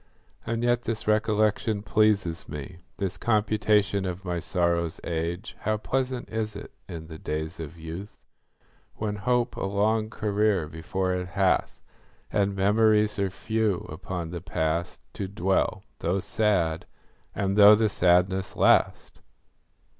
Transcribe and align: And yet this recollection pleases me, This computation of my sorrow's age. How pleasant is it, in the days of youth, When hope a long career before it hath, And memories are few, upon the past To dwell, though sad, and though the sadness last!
And 0.47 0.63
yet 0.63 0.81
this 0.81 1.07
recollection 1.07 1.83
pleases 1.83 2.49
me, 2.49 2.77
This 2.97 3.19
computation 3.19 4.03
of 4.03 4.25
my 4.25 4.39
sorrow's 4.39 4.99
age. 5.03 5.55
How 5.59 5.77
pleasant 5.77 6.27
is 6.29 6.55
it, 6.55 6.71
in 6.87 7.05
the 7.05 7.19
days 7.19 7.59
of 7.59 7.77
youth, 7.79 8.25
When 8.95 9.17
hope 9.17 9.55
a 9.55 9.63
long 9.65 10.09
career 10.09 10.67
before 10.67 11.13
it 11.13 11.27
hath, 11.27 11.79
And 12.33 12.55
memories 12.55 13.19
are 13.19 13.29
few, 13.29 13.85
upon 13.89 14.31
the 14.31 14.41
past 14.41 15.01
To 15.13 15.27
dwell, 15.27 15.83
though 15.99 16.17
sad, 16.17 16.87
and 17.35 17.55
though 17.55 17.75
the 17.75 17.87
sadness 17.87 18.55
last! 18.55 19.21